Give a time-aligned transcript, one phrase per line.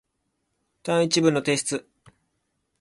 [0.81, 1.87] 単一文の提出